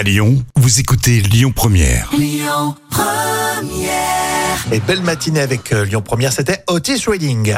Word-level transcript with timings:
À 0.00 0.02
Lyon, 0.02 0.42
vous 0.56 0.80
écoutez 0.80 1.20
Lyon 1.20 1.52
Première. 1.54 2.10
Et 4.72 4.80
belle 4.80 5.02
matinée 5.02 5.40
avec 5.40 5.74
euh, 5.74 5.84
Lyon 5.84 6.00
Première, 6.00 6.32
c'était 6.32 6.64
Otis 6.68 7.04
Reading. 7.06 7.54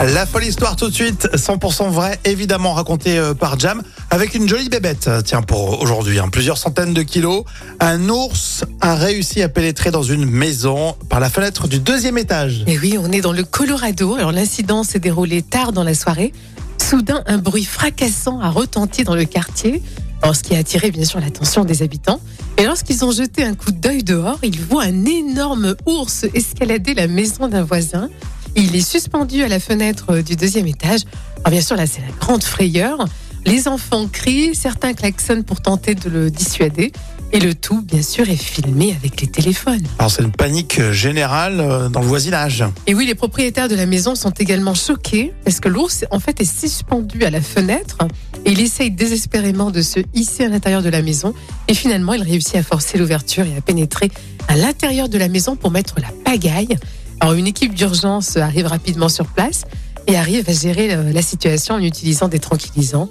La 0.00 0.26
folle 0.26 0.44
histoire 0.44 0.76
tout 0.76 0.90
de 0.90 0.94
suite, 0.94 1.30
100% 1.32 1.88
vrai, 1.88 2.20
évidemment 2.24 2.74
raconté 2.74 3.16
euh, 3.16 3.32
par 3.32 3.58
Jam, 3.58 3.82
avec 4.10 4.34
une 4.34 4.46
jolie 4.46 4.68
bébête, 4.68 5.08
euh, 5.08 5.22
tiens, 5.22 5.40
pour 5.40 5.80
aujourd'hui, 5.80 6.18
hein, 6.18 6.28
plusieurs 6.30 6.58
centaines 6.58 6.92
de 6.92 7.02
kilos. 7.02 7.44
Un 7.80 8.10
ours 8.10 8.66
a 8.82 8.94
réussi 8.94 9.40
à 9.40 9.48
pénétrer 9.48 9.90
dans 9.90 10.02
une 10.02 10.26
maison 10.26 10.94
par 11.08 11.20
la 11.20 11.30
fenêtre 11.30 11.68
du 11.68 11.78
deuxième 11.78 12.18
étage. 12.18 12.64
Et 12.66 12.78
oui, 12.78 12.98
on 13.00 13.10
est 13.12 13.22
dans 13.22 13.32
le 13.32 13.44
Colorado. 13.44 14.16
Alors 14.16 14.32
l'incident 14.32 14.84
s'est 14.84 14.98
déroulé 14.98 15.40
tard 15.40 15.72
dans 15.72 15.84
la 15.84 15.94
soirée. 15.94 16.34
Soudain, 16.76 17.22
un 17.26 17.38
bruit 17.38 17.64
fracassant 17.64 18.40
a 18.40 18.50
retenti 18.50 19.04
dans 19.04 19.14
le 19.14 19.24
quartier, 19.24 19.82
alors, 20.22 20.36
ce 20.36 20.44
qui 20.44 20.54
a 20.54 20.58
attiré 20.58 20.92
bien 20.92 21.04
sûr 21.04 21.18
l'attention 21.18 21.64
des 21.64 21.82
habitants. 21.82 22.20
Et 22.56 22.64
lorsqu'ils 22.64 23.04
ont 23.04 23.10
jeté 23.10 23.42
un 23.42 23.54
coup 23.54 23.72
d'œil 23.72 24.04
dehors, 24.04 24.38
ils 24.44 24.60
voient 24.60 24.84
un 24.84 25.04
énorme 25.04 25.74
ours 25.84 26.26
escalader 26.32 26.94
la 26.94 27.08
maison 27.08 27.48
d'un 27.48 27.64
voisin. 27.64 28.08
Il 28.54 28.76
est 28.76 28.88
suspendu 28.88 29.42
à 29.42 29.48
la 29.48 29.58
fenêtre 29.58 30.18
du 30.18 30.36
deuxième 30.36 30.68
étage. 30.68 31.00
Alors 31.38 31.50
bien 31.50 31.60
sûr, 31.60 31.74
là, 31.74 31.86
c'est 31.88 32.02
la 32.02 32.12
grande 32.20 32.44
frayeur. 32.44 33.04
Les 33.44 33.66
enfants 33.66 34.06
crient, 34.06 34.54
certains 34.54 34.94
klaxonnent 34.94 35.42
pour 35.42 35.60
tenter 35.60 35.94
de 35.94 36.08
le 36.08 36.30
dissuader. 36.30 36.92
Et 37.32 37.40
le 37.40 37.54
tout, 37.54 37.80
bien 37.80 38.02
sûr, 38.02 38.28
est 38.28 38.36
filmé 38.36 38.94
avec 38.94 39.20
les 39.20 39.26
téléphones. 39.26 39.86
Alors 39.98 40.10
c'est 40.10 40.22
une 40.22 40.32
panique 40.32 40.80
générale 40.92 41.60
euh, 41.60 41.88
dans 41.88 42.00
le 42.00 42.06
voisinage. 42.06 42.62
Et 42.86 42.94
oui, 42.94 43.06
les 43.06 43.14
propriétaires 43.14 43.68
de 43.68 43.74
la 43.74 43.86
maison 43.86 44.14
sont 44.14 44.30
également 44.30 44.74
choqués 44.74 45.32
parce 45.44 45.58
que 45.58 45.68
l'ours, 45.68 46.04
en 46.10 46.20
fait, 46.20 46.40
est 46.40 46.60
suspendu 46.60 47.24
à 47.24 47.30
la 47.30 47.40
fenêtre 47.40 47.98
et 48.44 48.52
il 48.52 48.60
essaye 48.60 48.90
désespérément 48.90 49.70
de 49.70 49.80
se 49.80 50.00
hisser 50.14 50.44
à 50.44 50.48
l'intérieur 50.48 50.82
de 50.82 50.90
la 50.90 51.00
maison. 51.00 51.32
Et 51.68 51.74
finalement, 51.74 52.12
il 52.12 52.22
réussit 52.22 52.56
à 52.56 52.62
forcer 52.62 52.98
l'ouverture 52.98 53.46
et 53.46 53.56
à 53.56 53.60
pénétrer 53.60 54.10
à 54.48 54.56
l'intérieur 54.56 55.08
de 55.08 55.16
la 55.18 55.28
maison 55.28 55.56
pour 55.56 55.70
mettre 55.70 55.94
la 56.00 56.10
pagaille. 56.24 56.76
Alors, 57.18 57.34
une 57.34 57.46
équipe 57.46 57.74
d'urgence 57.74 58.36
arrive 58.36 58.66
rapidement 58.66 59.08
sur 59.08 59.26
place 59.26 59.62
et 60.06 60.16
arrive 60.16 60.48
à 60.48 60.52
gérer 60.52 60.94
euh, 60.94 61.12
la 61.12 61.22
situation 61.22 61.74
en 61.74 61.80
utilisant 61.80 62.28
des 62.28 62.38
tranquillisants. 62.38 63.08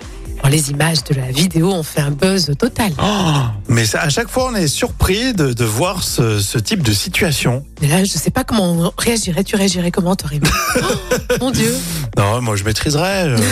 Les 0.50 0.72
images 0.72 1.04
de 1.04 1.14
la 1.14 1.32
vidéo 1.32 1.72
ont 1.72 1.84
fait 1.84 2.02
un 2.02 2.10
buzz 2.10 2.52
total. 2.58 2.92
Mais 3.70 3.86
ça, 3.86 4.02
à 4.02 4.10
chaque 4.10 4.28
fois, 4.28 4.50
on 4.52 4.56
est 4.56 4.68
surpris 4.68 5.34
de, 5.34 5.54
de 5.54 5.64
voir 5.66 6.02
ce, 6.02 6.40
ce 6.40 6.58
type 6.58 6.82
de 6.82 6.92
situation. 6.94 7.64
Mais 7.80 7.88
là, 7.88 8.04
je 8.04 8.10
sais 8.10 8.32
pas 8.32 8.44
comment 8.44 8.72
on 8.72 8.92
réagirait. 8.98 9.44
Tu 9.44 9.56
réagirais 9.56 9.92
comment, 9.92 10.16
toi, 10.16 10.32
Oh, 10.82 11.36
Mon 11.40 11.52
Dieu. 11.52 11.74
Non, 12.18 12.42
moi 12.42 12.56
je 12.56 12.64
maîtriserais. 12.64 13.30
Je, 13.30 13.44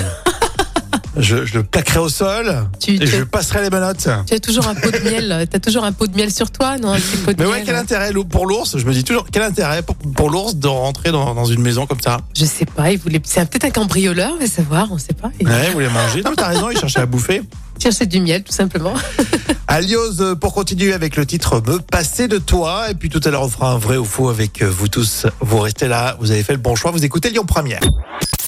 je, 1.18 1.46
je 1.46 1.54
le 1.56 1.64
plaquerai 1.64 2.00
au 2.00 2.10
sol 2.10 2.68
Tu- 2.80 3.02
et 3.02 3.08
je 3.08 3.24
passerai 3.24 3.62
les 3.64 3.70
menottes. 3.70 4.08
Tu 4.28 4.34
as 4.36 4.40
toujours 4.40 4.68
un 4.68 4.76
pot 4.76 4.92
de 4.92 5.00
miel. 5.00 5.48
Tu 5.50 5.56
as 5.56 5.60
toujours 5.60 5.84
un 5.84 5.92
pot 5.92 6.08
de 6.08 6.16
miel 6.16 6.32
sur 6.32 6.52
toi, 6.52 6.78
non 6.78 6.92
Un 6.94 7.00
petit 7.00 7.18
pot 7.18 7.32
de 7.34 7.38
Mais 7.38 7.46
miel. 7.46 7.54
ouais, 7.60 7.64
quel 7.66 7.76
intérêt 7.76 8.12
l'ou- 8.12 8.26
pour 8.26 8.46
l'ours 8.46 8.78
Je 8.78 8.86
me 8.86 8.94
dis 8.94 9.04
toujours, 9.04 9.26
quel 9.32 9.44
intérêt 9.44 9.82
pour, 9.82 9.96
pour 9.96 10.30
l'ours 10.30 10.56
de 10.56 10.68
rentrer 10.68 11.12
dans, 11.12 11.34
dans 11.34 11.46
une 11.46 11.62
maison 11.62 11.86
comme 11.86 12.02
ça? 12.02 12.18
Je 12.38 12.46
sais 12.46 12.66
pas. 12.66 12.92
Il 12.92 13.00
voulait. 13.00 13.22
C'est 13.24 13.50
peut-être 13.50 13.66
un 13.66 13.72
cambrioleur, 13.72 14.32
on 14.36 14.40
va 14.40 14.48
savoir. 14.48 14.88
On 14.92 14.98
sait 14.98 15.14
pas. 15.14 15.32
Il 15.40 15.48
Ouais, 15.48 15.68
vous 15.68 15.74
voulez 15.74 15.90
manger 15.90 16.22
Non, 16.24 16.32
t'as 16.36 16.48
raison, 16.48 16.70
il 16.70 16.78
cherchait 16.78 17.00
à 17.00 17.06
bouffer. 17.06 17.42
cherchait 17.82 18.06
du 18.06 18.20
miel, 18.22 18.44
tout 18.44 18.54
simplement. 18.54 18.94
Alios 19.68 20.36
pour 20.40 20.54
continuer 20.54 20.94
avec 20.94 21.16
le 21.16 21.26
titre 21.26 21.62
Me 21.68 21.80
passer 21.80 22.28
de 22.28 22.38
toi. 22.40 22.90
Et 22.90 22.96
puis 22.96 23.10
tout 23.10 23.22
à 23.24 23.30
l'heure, 23.30 23.44
on 23.44 23.50
fera 23.50 23.72
un 23.74 23.78
vrai 23.78 23.98
ou 23.98 24.06
faux 24.06 24.30
avec 24.30 24.62
euh, 24.62 24.70
vous 24.70 24.88
tous. 24.88 25.26
Vous 25.42 25.60
restez 25.60 25.88
là, 25.88 26.18
vous 26.20 26.32
avez 26.32 26.44
fait 26.44 26.54
le 26.54 26.60
bon 26.60 26.76
choix, 26.76 26.92
vous 26.92 27.06
écoutez 27.06 27.30
Lyon 27.30 27.46
Première. 27.46 27.82